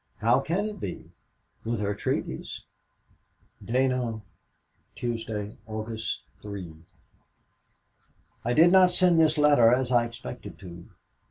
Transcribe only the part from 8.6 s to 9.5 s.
not send this